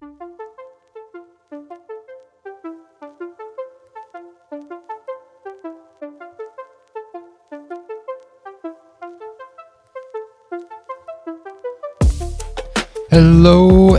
[0.00, 0.16] Hello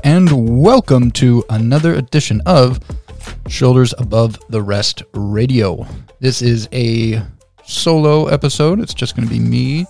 [0.04, 2.80] and welcome to another edition of
[3.48, 5.86] Shoulders Above the Rest Radio.
[6.20, 7.22] This is a
[7.64, 8.80] solo episode.
[8.80, 9.86] It's just going to be me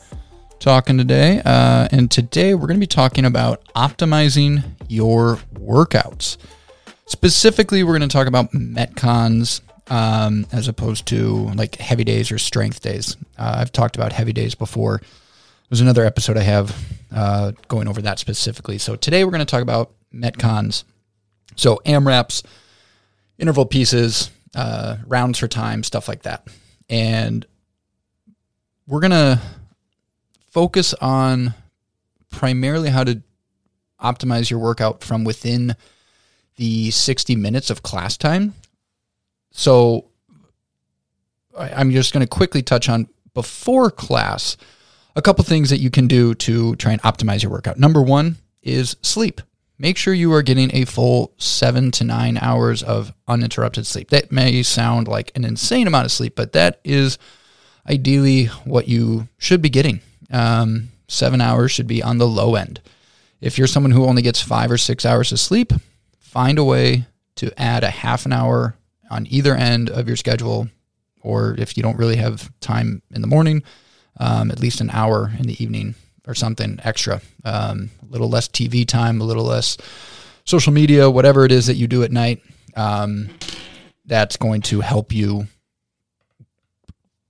[0.60, 1.42] talking today.
[1.46, 5.40] Uh, and today we're going to be talking about optimizing your
[5.72, 6.38] workouts.
[7.06, 12.38] Specifically, we're going to talk about Metcons um, as opposed to like heavy days or
[12.38, 13.18] strength days.
[13.38, 15.02] Uh, I've talked about heavy days before.
[15.70, 16.76] There's another episode I have
[17.14, 18.78] uh, going over that specifically.
[18.78, 20.84] So today we're going to talk about Metcons.
[21.56, 22.44] So AMRAPs,
[23.38, 26.48] interval pieces, uh, rounds for time, stuff like that.
[26.90, 27.46] And
[28.88, 29.42] we're going to
[30.52, 31.54] focus on
[32.30, 33.22] primarily how to
[34.02, 35.76] optimize your workout from within
[36.58, 38.54] the 60 minutes of class time.
[39.52, 40.06] So
[41.58, 44.58] I'm just going to quickly touch on before class
[45.16, 47.78] a couple things that you can do to try and optimize your workout.
[47.78, 49.42] Number one is sleep.
[49.78, 54.10] Make sure you are getting a full seven to nine hours of uninterrupted sleep.
[54.12, 57.18] That may sound like an insane amount of sleep, but that is
[57.90, 60.02] ideally what you should be getting.
[60.30, 62.80] Um, seven hours should be on the low end.
[63.42, 65.74] If you're someone who only gets five or six hours of sleep,
[66.20, 67.06] find a way
[67.38, 68.76] to add a half an hour
[69.10, 70.70] on either end of your schedule.
[71.22, 73.64] Or if you don't really have time in the morning,
[74.20, 75.96] um, at least an hour in the evening
[76.28, 77.22] or something extra.
[77.44, 79.78] Um, a little less TV time, a little less
[80.46, 82.42] social media, whatever it is that you do at night.
[82.76, 83.30] Um,
[84.06, 85.48] that's going to help you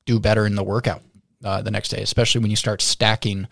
[0.05, 1.01] do better in the workout
[1.43, 3.47] uh, the next day, especially when you start stacking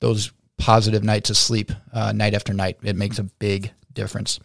[0.00, 2.78] those positive nights of sleep uh, night after night.
[2.82, 4.38] It makes a big difference.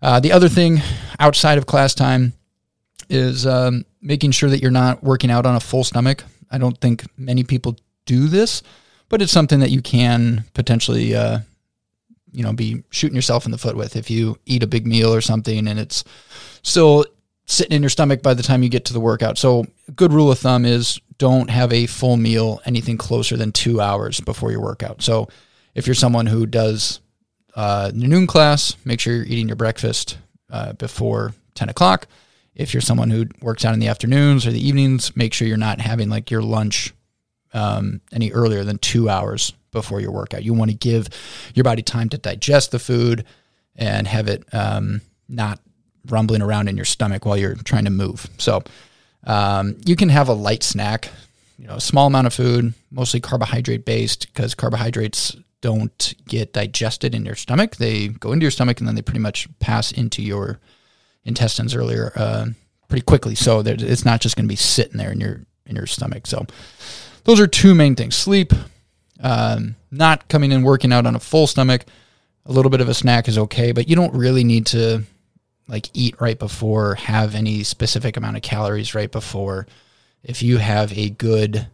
[0.00, 0.80] Uh, the other thing
[1.18, 2.32] outside of class time
[3.10, 6.24] is um, making sure that you're not working out on a full stomach.
[6.50, 8.62] I don't think many people do this,
[9.08, 11.40] but it's something that you can potentially, uh,
[12.32, 15.12] you know, be shooting yourself in the foot with if you eat a big meal
[15.12, 16.04] or something and it's
[16.62, 17.04] still
[17.46, 19.38] sitting in your stomach by the time you get to the workout.
[19.38, 23.80] So, good rule of thumb is don't have a full meal anything closer than two
[23.80, 25.02] hours before your workout.
[25.02, 25.28] So,
[25.74, 27.00] if you're someone who does
[27.54, 30.18] uh, noon class, make sure you're eating your breakfast
[30.50, 32.08] uh, before 10 o'clock
[32.58, 35.56] if you're someone who works out in the afternoons or the evenings, make sure you're
[35.56, 36.92] not having like your lunch
[37.54, 40.42] um, any earlier than two hours before your workout.
[40.42, 41.08] You want to give
[41.54, 43.24] your body time to digest the food
[43.76, 45.60] and have it um, not
[46.08, 48.28] rumbling around in your stomach while you're trying to move.
[48.38, 48.62] So
[49.24, 51.10] um, you can have a light snack,
[51.58, 57.14] you know, a small amount of food, mostly carbohydrate based, because carbohydrates don't get digested
[57.14, 57.76] in your stomach.
[57.76, 60.60] They go into your stomach and then they pretty much pass into your
[61.24, 62.46] intestines earlier uh,
[62.88, 63.34] pretty quickly.
[63.34, 66.26] So it's not just going to be sitting there in your in your stomach.
[66.26, 66.46] So
[67.24, 68.52] those are two main things: sleep,
[69.20, 71.84] um, not coming in working out on a full stomach.
[72.46, 75.02] A little bit of a snack is okay, but you don't really need to
[75.68, 79.66] like eat right before, have any specific amount of calories right before.
[80.24, 81.68] If you have a good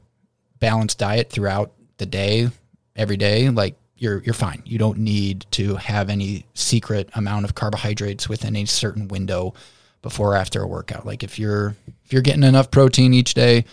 [0.58, 2.50] balanced diet throughout the day,
[2.96, 4.62] every day, like you're you're fine.
[4.64, 9.54] You don't need to have any secret amount of carbohydrates within a certain window
[10.02, 11.06] before or after a workout.
[11.06, 13.64] Like if you're if you're getting enough protein each day,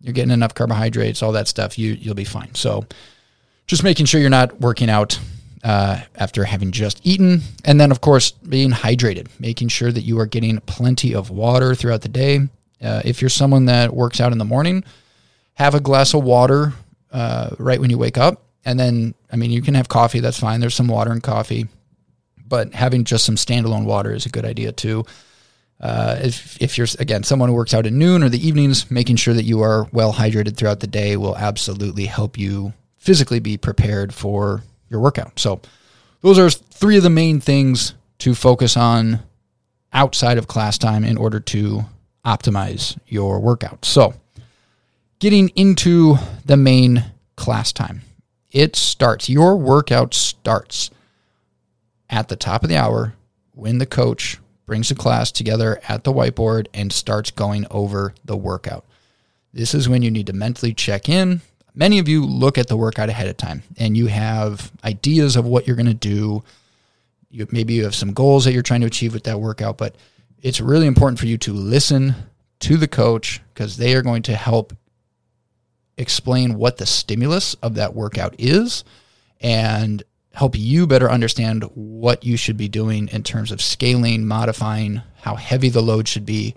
[0.00, 2.54] you're getting enough carbohydrates, all that stuff, you you'll be fine.
[2.54, 2.86] So
[3.66, 5.18] just making sure you're not working out
[5.64, 10.20] uh, after having just eaten, and then of course being hydrated, making sure that you
[10.20, 12.40] are getting plenty of water throughout the day.
[12.80, 14.84] Uh, if you're someone that works out in the morning,
[15.54, 16.74] have a glass of water
[17.12, 20.38] uh, right when you wake up and then, I mean, you can have coffee, that's
[20.38, 20.60] fine.
[20.60, 21.68] There's some water in coffee,
[22.46, 25.04] but having just some standalone water is a good idea too.
[25.80, 29.16] Uh, if, if you're, again, someone who works out at noon or the evenings, making
[29.16, 33.56] sure that you are well hydrated throughout the day will absolutely help you physically be
[33.58, 34.62] prepared for
[34.94, 35.38] your workout.
[35.38, 35.60] So,
[36.22, 39.20] those are three of the main things to focus on
[39.92, 41.84] outside of class time in order to
[42.24, 43.84] optimize your workout.
[43.84, 44.14] So,
[45.18, 47.04] getting into the main
[47.36, 48.02] class time.
[48.50, 50.90] It starts, your workout starts
[52.08, 53.14] at the top of the hour
[53.52, 58.36] when the coach brings the class together at the whiteboard and starts going over the
[58.36, 58.84] workout.
[59.52, 61.42] This is when you need to mentally check in.
[61.74, 65.44] Many of you look at the workout ahead of time and you have ideas of
[65.44, 66.44] what you're going to do.
[67.30, 69.96] You, maybe you have some goals that you're trying to achieve with that workout, but
[70.40, 72.14] it's really important for you to listen
[72.60, 74.72] to the coach because they are going to help
[75.96, 78.84] explain what the stimulus of that workout is
[79.40, 85.00] and help you better understand what you should be doing in terms of scaling, modifying,
[85.20, 86.54] how heavy the load should be,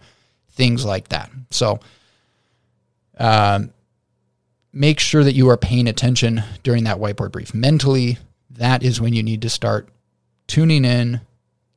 [0.51, 1.29] things like that.
[1.51, 1.79] So,
[3.19, 3.71] um,
[4.77, 7.51] make sure that you are paying attention during that whiteboard brief.
[7.53, 8.19] Mentally,
[8.51, 9.89] that is when you need to start
[10.45, 11.19] tuning in,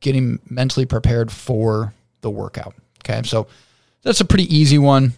[0.00, 2.74] getting mentally prepared for the workout.
[3.02, 3.22] Okay.
[3.26, 3.46] So
[4.02, 5.14] that's a pretty easy one.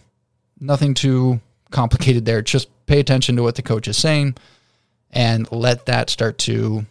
[0.61, 1.41] Nothing too
[1.71, 2.41] complicated there.
[2.41, 4.35] Just pay attention to what the coach is saying
[5.11, 6.85] and let that start to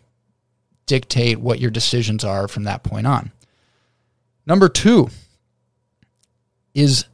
[0.84, 3.32] dictate what your decisions are from that point on.
[4.44, 5.08] Number two
[6.74, 7.06] is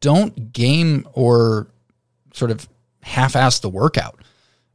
[0.00, 1.68] don't game or
[2.32, 2.68] sort of
[3.04, 4.18] half ass the workout,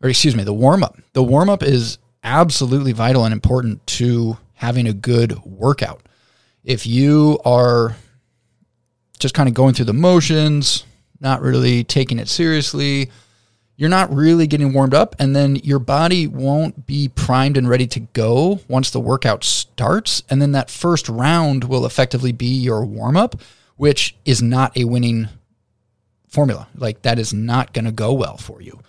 [0.01, 0.97] or excuse me, the warm up.
[1.13, 6.01] The warm up is absolutely vital and important to having a good workout.
[6.63, 7.95] If you are
[9.19, 10.85] just kind of going through the motions,
[11.19, 13.09] not really taking it seriously,
[13.75, 17.87] you're not really getting warmed up, and then your body won't be primed and ready
[17.87, 20.21] to go once the workout starts.
[20.29, 23.39] And then that first round will effectively be your warm up,
[23.77, 25.29] which is not a winning
[26.29, 26.67] formula.
[26.75, 28.79] Like that is not going to go well for you.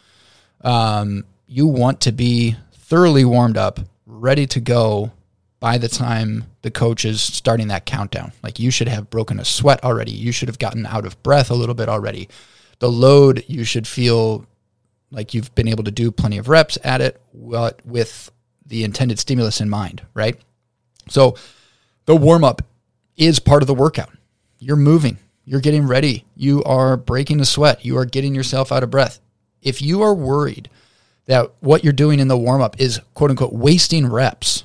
[0.63, 5.13] Um, you want to be thoroughly warmed up, ready to go
[5.59, 8.33] by the time the coach is starting that countdown.
[8.43, 10.13] Like you should have broken a sweat already.
[10.13, 12.29] You should have gotten out of breath a little bit already.
[12.79, 14.47] The load, you should feel
[15.11, 18.31] like you've been able to do plenty of reps at it with
[18.65, 20.37] the intended stimulus in mind, right?
[21.09, 21.37] So
[22.07, 22.63] the warm up
[23.17, 24.13] is part of the workout.
[24.59, 25.19] You're moving,
[25.51, 29.19] you're getting ready, you are breaking a sweat, you are getting yourself out of breath.
[29.63, 30.71] If you are worried
[31.27, 34.63] that what you're doing in the warm up is quote unquote wasting reps,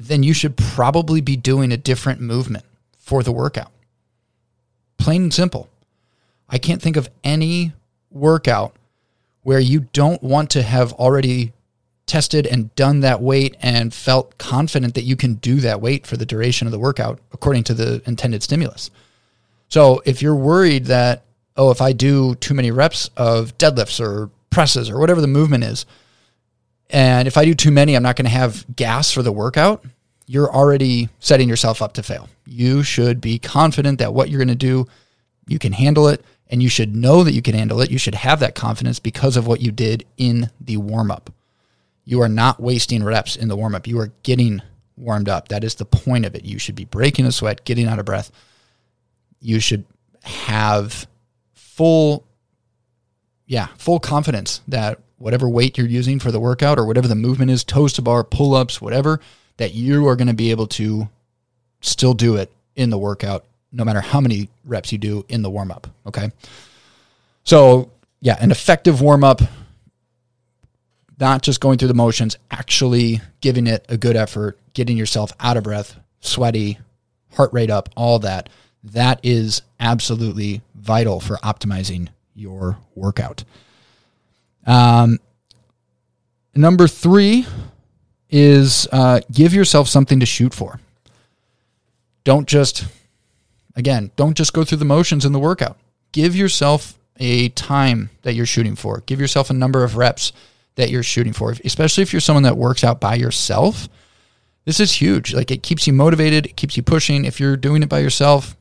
[0.00, 2.64] then you should probably be doing a different movement
[2.98, 3.70] for the workout.
[4.96, 5.68] Plain and simple.
[6.48, 7.74] I can't think of any
[8.10, 8.74] workout
[9.42, 11.52] where you don't want to have already
[12.06, 16.16] tested and done that weight and felt confident that you can do that weight for
[16.16, 18.90] the duration of the workout according to the intended stimulus.
[19.72, 21.24] So if you're worried that,
[21.56, 25.64] oh, if I do too many reps of deadlifts or presses or whatever the movement
[25.64, 25.86] is,
[26.90, 29.82] and if I do too many, I'm not going to have gas for the workout,
[30.26, 32.28] you're already setting yourself up to fail.
[32.44, 34.88] You should be confident that what you're going to do,
[35.46, 37.90] you can handle it and you should know that you can handle it.
[37.90, 41.30] You should have that confidence because of what you did in the warm up.
[42.04, 43.86] You are not wasting reps in the warm up.
[43.86, 44.60] You are getting
[44.98, 45.48] warmed up.
[45.48, 46.44] That is the point of it.
[46.44, 48.30] You should be breaking a sweat, getting out of breath.
[49.42, 49.84] You should
[50.22, 51.06] have
[51.52, 52.24] full,
[53.46, 57.50] yeah, full confidence that whatever weight you're using for the workout or whatever the movement
[57.50, 59.20] is, toes to bar, pull ups, whatever,
[59.58, 61.08] that you are going to be able to
[61.80, 65.50] still do it in the workout no matter how many reps you do in the
[65.50, 65.86] warm up.
[66.06, 66.30] Okay.
[67.44, 67.90] So,
[68.20, 69.40] yeah, an effective warm up,
[71.18, 75.56] not just going through the motions, actually giving it a good effort, getting yourself out
[75.56, 76.78] of breath, sweaty,
[77.34, 78.48] heart rate up, all that.
[78.84, 83.44] That is absolutely vital for optimizing your workout.
[84.66, 85.18] Um,
[86.54, 87.46] number three
[88.30, 90.80] is uh, give yourself something to shoot for.
[92.24, 92.86] Don't just
[93.74, 95.78] Again, don't just go through the motions in the workout.
[96.12, 99.02] Give yourself a time that you're shooting for.
[99.06, 100.32] Give yourself a number of reps
[100.74, 103.88] that you're shooting for, especially if you're someone that works out by yourself.
[104.64, 105.34] This is huge.
[105.34, 107.24] Like it keeps you motivated, it keeps you pushing.
[107.24, 108.56] If you're doing it by yourself,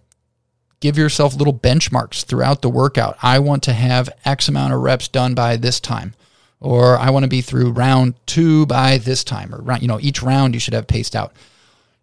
[0.82, 3.18] give yourself little benchmarks throughout the workout.
[3.24, 6.14] I want to have X amount of reps done by this time,
[6.60, 10.22] or I want to be through round two by this time, or you know, each
[10.22, 11.34] round you should have paced out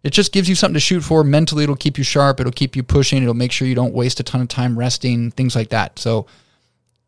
[0.03, 1.23] it just gives you something to shoot for.
[1.23, 2.39] Mentally, it'll keep you sharp.
[2.39, 3.21] It'll keep you pushing.
[3.21, 5.99] It'll make sure you don't waste a ton of time resting, things like that.
[5.99, 6.25] So,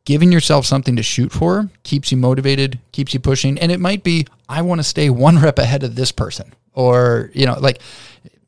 [0.03, 3.57] giving yourself something to shoot for keeps you motivated, keeps you pushing.
[3.59, 6.53] And it might be, I want to stay one rep ahead of this person.
[6.73, 7.81] Or, you know, like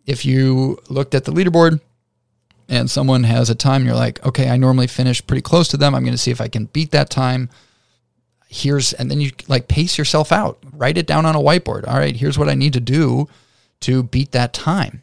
[0.05, 1.79] if you looked at the leaderboard
[2.69, 5.93] and someone has a time, you're like, okay, I normally finish pretty close to them.
[5.93, 7.49] I'm going to see if I can beat that time.
[8.47, 11.87] Here's, and then you like pace yourself out, write it down on a whiteboard.
[11.87, 13.27] All right, here's what I need to do
[13.81, 15.01] to beat that time.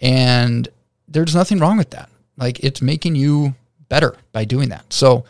[0.00, 0.68] And
[1.08, 2.08] there's nothing wrong with that.
[2.36, 3.54] Like it's making you
[3.88, 4.92] better by doing that.
[4.92, 5.24] So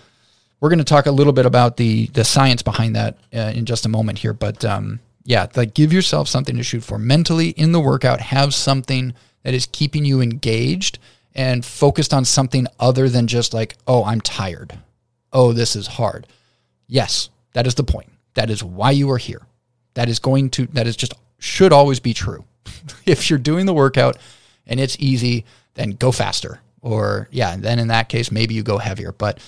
[0.61, 3.67] we're going to talk a little bit about the the science behind that uh, in
[3.67, 4.33] just a moment here.
[4.33, 8.21] But um, yeah, like give yourself something to shoot for mentally in the workout.
[8.21, 10.99] Have something that is keeping you engaged
[11.35, 14.79] and focused on something other than just like, oh, I'm tired.
[15.33, 16.27] Oh, this is hard.
[16.87, 18.11] Yes, that is the point.
[18.35, 19.43] That is why you are here.
[19.95, 20.67] That is going to.
[20.67, 22.45] That is just should always be true.
[23.07, 24.19] if you're doing the workout
[24.67, 26.61] and it's easy, then go faster.
[26.81, 29.13] Or, yeah, then in that case, maybe you go heavier.
[29.13, 29.41] But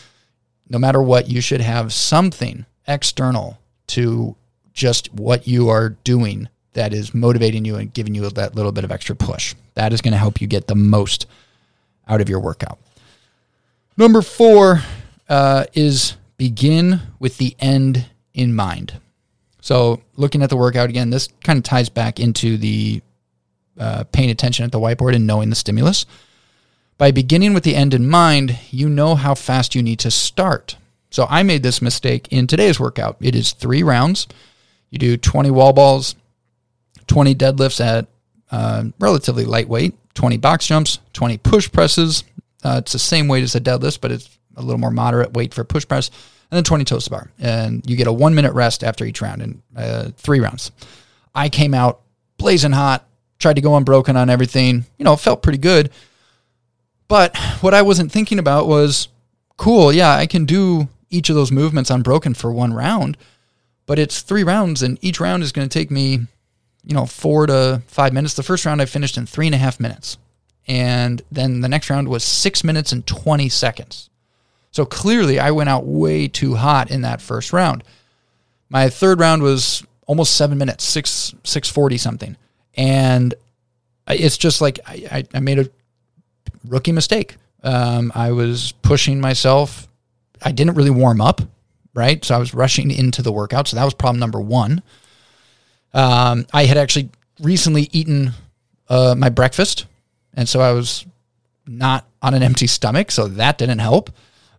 [0.69, 4.37] no matter what, you should have something external to
[4.73, 8.85] just what you are doing that is motivating you and giving you that little bit
[8.85, 9.55] of extra push.
[9.75, 11.27] That is going to help you get the most
[12.07, 12.79] out of your workout.
[13.97, 14.83] Number four
[15.29, 19.01] uh, is begin with the end in mind.
[19.61, 23.03] So, looking at the workout again, this kind of ties back into the
[23.79, 26.07] uh, paying attention at the whiteboard and knowing the stimulus.
[26.99, 30.77] By beginning with the end in mind, you know how fast you need to start.
[31.11, 33.17] So, I made this mistake in today's workout.
[33.21, 34.29] It is three rounds.
[34.91, 36.15] You do 20 wall balls,
[37.09, 38.07] 20 deadlifts at
[38.51, 42.25] uh, relatively lightweight, 20 box jumps, 20 push presses.
[42.65, 45.55] Uh, it's the same weight as a deadlift, but it's a little more moderate weight
[45.55, 46.09] for push press,
[46.51, 47.31] and then 20 toes to bar.
[47.39, 50.73] And you get a one minute rest after each round in uh, three rounds.
[51.35, 52.01] I came out
[52.39, 53.07] blazing hot,
[53.39, 54.87] tried to go unbroken on everything.
[54.99, 55.91] You know, felt pretty good.
[57.09, 59.09] But what I wasn't thinking about was
[59.57, 63.17] cool, yeah, I can do each of those movements unbroken for one round,
[63.87, 66.27] but it's three rounds, and each round is going to take me
[66.87, 68.35] you know, four to five minutes.
[68.35, 70.19] The first round I finished in three and a half minutes.
[70.69, 74.09] And then the next round was six minutes and 20 seconds.
[74.71, 77.83] So clearly I went out way too hot in that first round.
[78.69, 82.37] My third round was almost seven minutes, six, 640 something.
[82.77, 83.35] And
[84.09, 85.69] it's just like I, I made a
[86.69, 87.37] rookie mistake.
[87.63, 89.89] Um, I was pushing myself.
[90.43, 91.41] I didn't really warm up,
[91.95, 92.25] right?
[92.25, 93.69] So I was rushing into the workout.
[93.69, 94.83] So that was problem number one.
[95.97, 97.09] Um, I had actually
[97.41, 98.33] recently eaten
[98.89, 99.87] uh, my breakfast,
[100.35, 101.07] and so I was
[101.67, 104.11] not on an empty stomach, so that didn't help.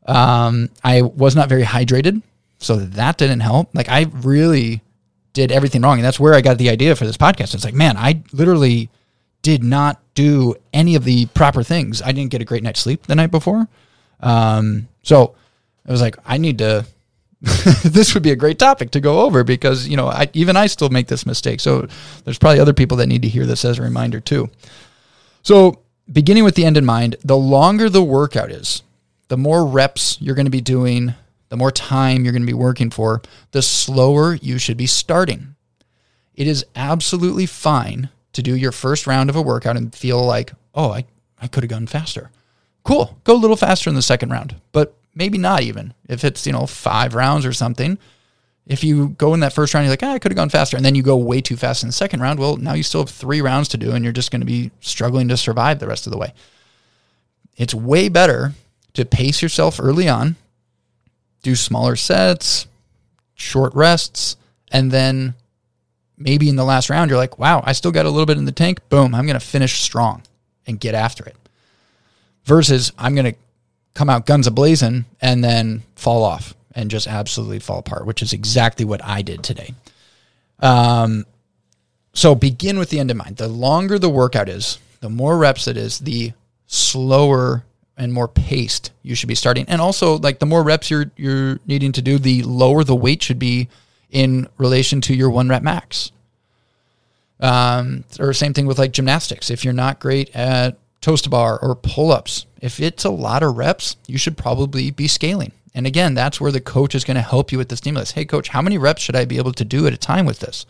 [0.07, 2.23] Um, I was not very hydrated,
[2.57, 3.69] so that didn't help.
[3.75, 4.81] Like I really
[5.33, 7.53] did everything wrong, and that's where I got the idea for this podcast.
[7.53, 8.89] It's like, man, I literally
[9.43, 12.01] did not do any of the proper things.
[12.01, 13.67] I didn't get a great night's sleep the night before,
[14.21, 15.35] um, so
[15.87, 16.87] I was like, I need to
[17.83, 20.67] this would be a great topic to go over because you know I, even I
[20.67, 21.59] still make this mistake.
[21.59, 21.87] So
[22.23, 24.49] there's probably other people that need to hear this as a reminder too.
[25.43, 28.81] So beginning with the end in mind, the longer the workout is,
[29.27, 31.13] the more reps you're going to be doing,
[31.49, 35.55] the more time you're going to be working for, the slower you should be starting.
[36.33, 40.53] It is absolutely fine to do your first round of a workout and feel like,
[40.75, 41.05] oh, I,
[41.41, 42.31] I could have gone faster.
[42.83, 43.17] Cool.
[43.23, 45.93] Go a little faster in the second round, but maybe not even.
[46.07, 47.97] If it's you know five rounds or something
[48.67, 50.75] if you go in that first round you're like ah, i could have gone faster
[50.75, 53.01] and then you go way too fast in the second round well now you still
[53.01, 55.87] have three rounds to do and you're just going to be struggling to survive the
[55.87, 56.33] rest of the way.
[57.55, 58.53] It's way better
[58.93, 60.35] to pace yourself early on
[61.43, 62.67] do smaller sets
[63.35, 64.35] short rests
[64.71, 65.33] and then
[66.17, 68.45] maybe in the last round you're like wow i still got a little bit in
[68.45, 70.23] the tank boom i'm going to finish strong
[70.65, 71.35] and get after it
[72.43, 73.37] versus i'm going to
[73.97, 78.21] come out guns a blazing and then fall off and just absolutely fall apart, which
[78.21, 79.73] is exactly what I did today.
[80.59, 81.25] Um,
[82.13, 83.37] so begin with the end in mind.
[83.37, 86.33] The longer the workout is, the more reps it is, the
[86.67, 87.63] slower
[87.97, 89.65] and more paced you should be starting.
[89.67, 93.23] And also, like the more reps you're you're needing to do, the lower the weight
[93.23, 93.67] should be
[94.11, 96.11] in relation to your one rep max.
[97.39, 99.49] Um, or same thing with like gymnastics.
[99.49, 100.77] If you're not great at
[101.07, 104.91] toes to bar or pull ups, if it's a lot of reps, you should probably
[104.91, 105.53] be scaling.
[105.73, 108.11] And again, that's where the coach is going to help you with the stimulus.
[108.11, 110.39] Hey coach, how many reps should I be able to do at a time with
[110.39, 110.65] this?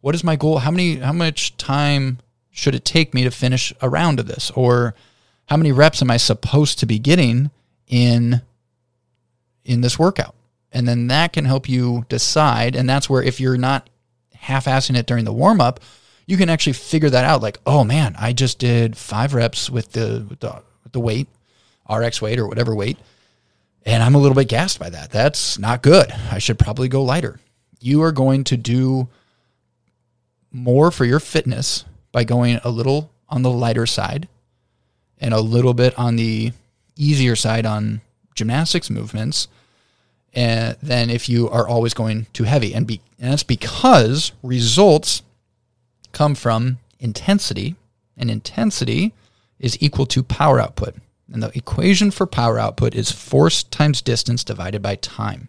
[0.00, 0.60] What is my goal?
[0.60, 2.18] How many how much time
[2.50, 4.50] should it take me to finish a round of this?
[4.52, 4.94] Or
[5.46, 7.50] how many reps am I supposed to be getting
[7.86, 8.40] in
[9.66, 10.34] in this workout?
[10.72, 13.90] And then that can help you decide and that's where if you're not
[14.32, 15.80] half-assing it during the warm-up,
[16.26, 19.92] you can actually figure that out like, "Oh man, I just did 5 reps with
[19.92, 20.62] the with the
[20.94, 21.28] the weight,
[21.90, 22.96] RX weight or whatever weight.
[23.84, 25.10] And I'm a little bit gassed by that.
[25.10, 26.10] That's not good.
[26.30, 27.38] I should probably go lighter.
[27.80, 29.08] You are going to do
[30.50, 34.26] more for your fitness by going a little on the lighter side
[35.18, 36.52] and a little bit on the
[36.96, 38.00] easier side on
[38.34, 39.48] gymnastics movements
[40.32, 42.74] and than if you are always going too heavy.
[42.74, 45.22] And, be, and that's because results
[46.14, 47.76] come from intensity,
[48.16, 49.12] and intensity
[49.58, 50.94] is equal to power output.
[51.32, 55.48] And the equation for power output is force times distance divided by time.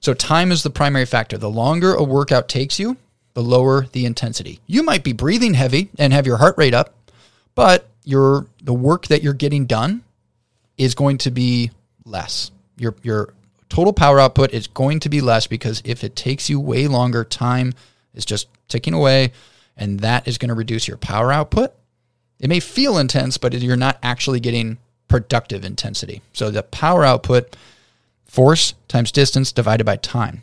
[0.00, 1.38] So time is the primary factor.
[1.38, 2.96] The longer a workout takes you,
[3.34, 4.60] the lower the intensity.
[4.66, 6.94] You might be breathing heavy and have your heart rate up,
[7.54, 10.02] but your the work that you're getting done
[10.76, 11.70] is going to be
[12.04, 12.50] less.
[12.76, 13.34] Your your
[13.68, 17.24] total power output is going to be less because if it takes you way longer,
[17.24, 17.74] time
[18.14, 19.32] is just ticking away
[19.78, 21.72] and that is going to reduce your power output
[22.38, 26.22] it may feel intense, but you're not actually getting productive intensity.
[26.32, 27.56] So the power output,
[28.26, 30.42] force times distance divided by time.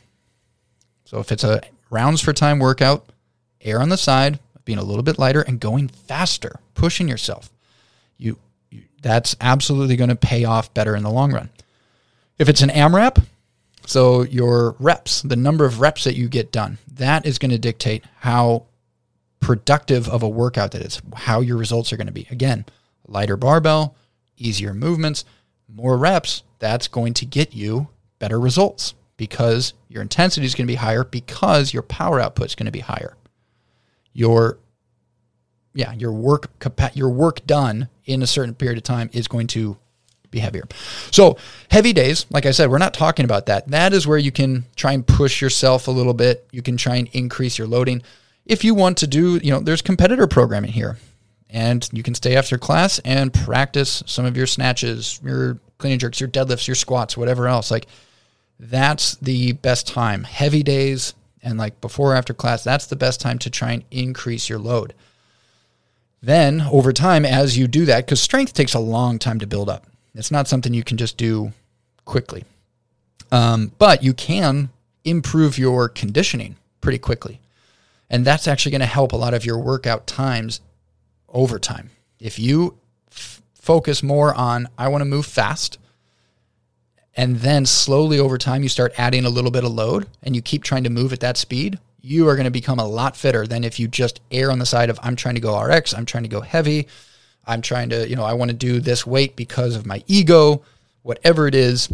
[1.06, 3.06] So if it's a rounds for time workout
[3.62, 7.52] air on the side being a little bit lighter and going faster, pushing yourself.
[8.18, 8.38] You,
[8.72, 11.50] you that's absolutely going to pay off better in the long run.
[12.40, 13.24] If it's an AMRAP,
[13.86, 17.60] so your reps, the number of reps that you get done, that is going to
[17.60, 18.66] dictate how
[19.46, 22.26] productive of a workout that is, how your results are going to be.
[22.32, 22.66] Again,
[23.08, 23.94] lighter barbell,
[24.38, 25.24] easier movements,
[25.72, 27.88] more reps, that's going to get you
[28.18, 32.56] better results because your intensity is going to be higher because your power output is
[32.56, 33.16] going to be higher.
[34.14, 34.58] Your
[35.76, 36.50] yeah, your work
[36.96, 39.78] your work done in a certain period of time is going to
[40.32, 40.64] be heavier.
[41.12, 41.38] So,
[41.70, 43.68] heavy days, like I said, we're not talking about that.
[43.68, 46.48] That is where you can try and push yourself a little bit.
[46.52, 48.02] You can try and increase your loading.
[48.46, 50.98] If you want to do, you know, there's competitor programming here.
[51.50, 56.02] And you can stay after class and practice some of your snatches, your clean and
[56.02, 57.72] jerks, your deadlifts, your squats, whatever else.
[57.72, 57.88] Like
[58.60, 60.24] that's the best time.
[60.24, 63.84] Heavy days and like before or after class, that's the best time to try and
[63.92, 64.94] increase your load.
[66.22, 69.70] Then over time, as you do that, because strength takes a long time to build
[69.70, 69.86] up,
[70.16, 71.54] it's not something you can just do
[72.04, 72.46] quickly.
[73.32, 74.70] Um, but you can
[75.04, 77.40] improve your conditioning pretty quickly.
[78.10, 80.62] And that's actually going to help a lot of your workout times
[81.28, 81.90] over time.
[82.20, 82.78] If you
[83.12, 85.80] f- focus more on, I want to move fast,
[87.16, 90.42] and then slowly over time you start adding a little bit of load and you
[90.42, 93.48] keep trying to move at that speed, you are going to become a lot fitter
[93.48, 96.06] than if you just err on the side of I'm trying to go RX, I'm
[96.06, 96.88] trying to go heavy,
[97.48, 100.64] I'm trying to, you know, I want to do this weight because of my ego,
[101.04, 101.90] whatever it is.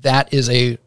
[0.00, 0.78] That is a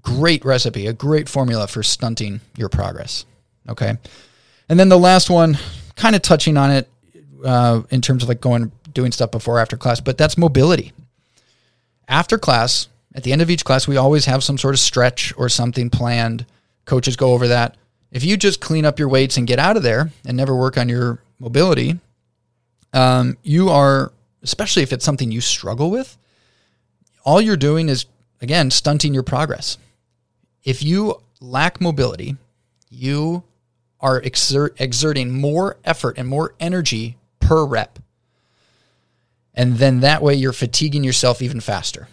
[0.00, 3.24] great recipe, a great formula for stunting your progress.
[3.68, 3.96] Okay.
[4.68, 5.58] And then the last one,
[5.96, 6.88] kind of touching on it
[7.44, 10.92] uh, in terms of like going, doing stuff before, after class, but that's mobility
[12.08, 15.32] after class, at the end of each class, we always have some sort of stretch
[15.36, 16.46] or something planned.
[16.86, 17.76] Coaches go over that.
[18.10, 20.78] If you just clean up your weights and get out of there and never work
[20.78, 22.00] on your mobility,
[22.94, 26.16] um, you are, especially if it's something you struggle with,
[27.24, 28.06] all you're doing is,
[28.40, 29.76] again, stunting your progress.
[30.64, 32.36] If you lack mobility,
[32.88, 33.42] you
[34.00, 37.98] are exert, exerting more effort and more energy per rep.
[39.54, 42.08] And then that way you're fatiguing yourself even faster.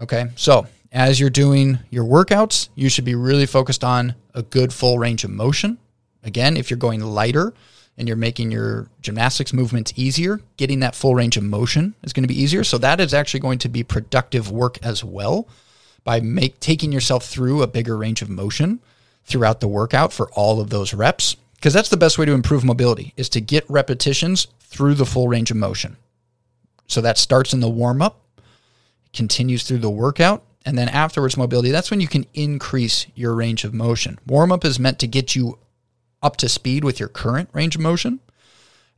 [0.00, 0.26] Okay.
[0.36, 4.98] So as you're doing your workouts, you should be really focused on a good full
[4.98, 5.78] range of motion.
[6.22, 7.52] Again, if you're going lighter
[7.98, 12.24] and you're making your gymnastics movements easier, getting that full range of motion is going
[12.24, 12.64] to be easier.
[12.64, 15.46] So that is actually going to be productive work as well
[16.04, 18.80] by make taking yourself through a bigger range of motion
[19.24, 22.64] throughout the workout for all of those reps because that's the best way to improve
[22.64, 25.96] mobility is to get repetitions through the full range of motion.
[26.88, 28.20] So that starts in the warm up,
[29.12, 31.70] continues through the workout, and then afterwards mobility.
[31.70, 34.18] That's when you can increase your range of motion.
[34.26, 35.60] Warm up is meant to get you
[36.20, 38.18] up to speed with your current range of motion.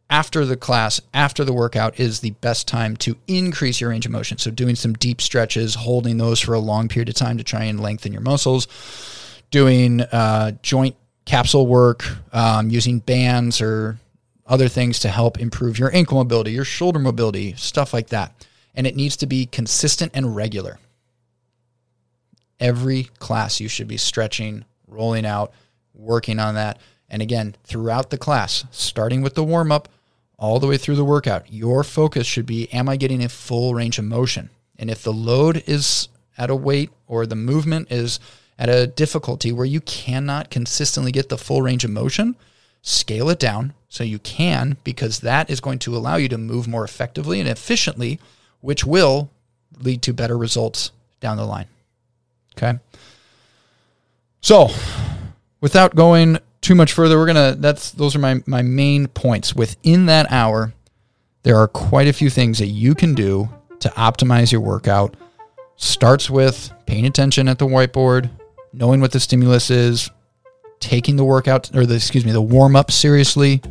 [0.09, 4.13] After the class, after the workout is the best time to increase your range of
[4.13, 4.39] motion.
[4.39, 7.65] So doing some deep stretches, holding those for a long period of time to try
[7.65, 8.67] and lengthen your muscles,
[9.55, 13.97] doing uh, joint capsule work, um, using bands or
[14.49, 18.35] other things to help improve your ankle mobility, your shoulder mobility, stuff like that.
[18.75, 20.81] And it needs to be consistent and regular.
[22.59, 25.53] Every class, you should be stretching, rolling out,
[25.95, 26.81] working on that.
[27.09, 29.88] And again, throughout the class, starting with the warm up
[30.37, 33.73] all the way through the workout, your focus should be Am I getting a full
[33.73, 34.51] range of motion?
[34.77, 38.19] And if the load is at a weight or the movement is
[38.59, 42.37] at a difficulty where you cannot consistently get the full range of motion,
[42.83, 46.69] scale it down so you can, because that is going to allow you to move
[46.69, 48.21] more effectively and efficiently,
[48.61, 49.31] which will
[49.81, 51.67] lead to better results down the line.
[52.57, 52.79] Okay.
[54.40, 54.69] So,
[55.61, 57.57] without going too much further, we're gonna.
[57.59, 59.55] That's those are my my main points.
[59.55, 60.75] Within that hour,
[61.43, 63.49] there are quite a few things that you can do
[63.81, 65.17] to optimize your workout.
[65.77, 68.31] Starts with paying attention at the whiteboard,
[68.75, 70.11] knowing what the stimulus is,
[70.81, 73.63] taking the workout or the excuse me the warm up seriously,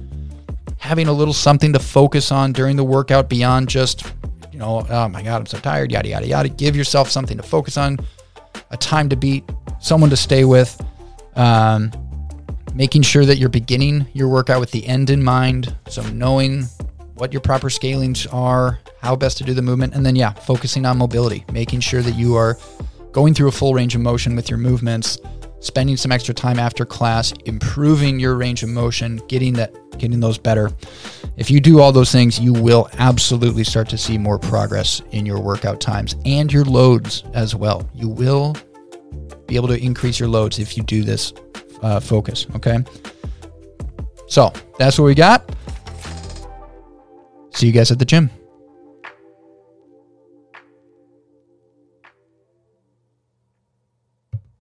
[0.80, 4.12] having a little something to focus on during the workout beyond just
[4.52, 6.50] you know oh my god I'm so tired yada yada yada.
[6.50, 8.00] Give yourself something to focus on,
[8.72, 9.44] a time to beat,
[9.80, 10.82] someone to stay with.
[11.36, 11.92] Um,
[12.76, 15.76] making sure that you're beginning your workout with the end in mind.
[15.88, 16.64] So knowing
[17.16, 20.86] what your proper scalings are, how best to do the movement, and then yeah, focusing
[20.86, 22.58] on mobility, making sure that you are
[23.14, 25.18] going through a full range of motion with your movements
[25.64, 30.38] spending some extra time after class, improving your range of motion, getting that getting those
[30.38, 30.72] better.
[31.38, 35.26] If you do all those things, you will absolutely start to see more progress in
[35.26, 37.90] your workout times and your loads as well.
[37.94, 38.58] You will
[39.48, 41.32] be able to increase your loads if you do this
[41.82, 42.48] uh, focus.
[42.56, 42.84] Okay.
[44.28, 45.50] So that's what we got.
[47.54, 48.30] See you guys at the gym.